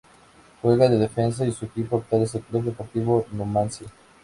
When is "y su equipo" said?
1.45-1.97